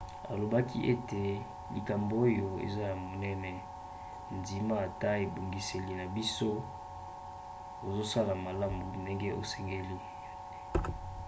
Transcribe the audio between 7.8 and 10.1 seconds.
ezosala malamu ndenge esengeli.